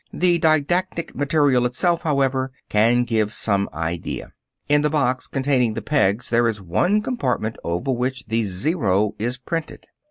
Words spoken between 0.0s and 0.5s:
The